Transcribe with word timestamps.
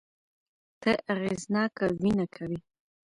ته 0.81 0.91
اغېزناکه 1.13 1.85
وينه 2.01 2.25
کوې 2.35 2.59